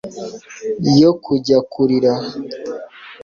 yo 0.99 1.11
kujya 1.23 1.57
kurira 1.71 2.13